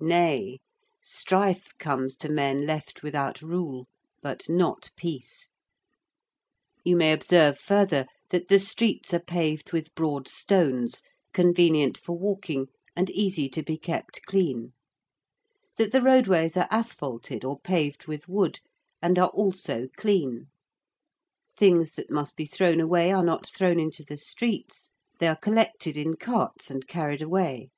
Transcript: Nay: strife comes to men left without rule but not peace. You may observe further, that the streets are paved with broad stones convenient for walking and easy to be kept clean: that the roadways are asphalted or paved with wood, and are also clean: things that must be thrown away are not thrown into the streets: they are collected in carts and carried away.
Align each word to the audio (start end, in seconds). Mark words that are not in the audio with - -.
Nay: 0.00 0.58
strife 1.00 1.68
comes 1.78 2.16
to 2.16 2.28
men 2.28 2.66
left 2.66 3.04
without 3.04 3.40
rule 3.40 3.86
but 4.20 4.48
not 4.48 4.90
peace. 4.96 5.46
You 6.82 6.96
may 6.96 7.12
observe 7.12 7.56
further, 7.56 8.06
that 8.30 8.48
the 8.48 8.58
streets 8.58 9.14
are 9.14 9.20
paved 9.20 9.70
with 9.70 9.94
broad 9.94 10.26
stones 10.26 11.02
convenient 11.32 11.96
for 11.96 12.18
walking 12.18 12.66
and 12.96 13.08
easy 13.10 13.48
to 13.50 13.62
be 13.62 13.78
kept 13.78 14.22
clean: 14.26 14.72
that 15.76 15.92
the 15.92 16.02
roadways 16.02 16.56
are 16.56 16.66
asphalted 16.68 17.44
or 17.44 17.60
paved 17.60 18.08
with 18.08 18.26
wood, 18.28 18.58
and 19.00 19.20
are 19.20 19.28
also 19.28 19.86
clean: 19.96 20.48
things 21.56 21.92
that 21.92 22.10
must 22.10 22.34
be 22.34 22.46
thrown 22.46 22.80
away 22.80 23.12
are 23.12 23.24
not 23.24 23.48
thrown 23.54 23.78
into 23.78 24.02
the 24.02 24.16
streets: 24.16 24.90
they 25.20 25.28
are 25.28 25.36
collected 25.36 25.96
in 25.96 26.14
carts 26.16 26.72
and 26.72 26.88
carried 26.88 27.22
away. 27.22 27.70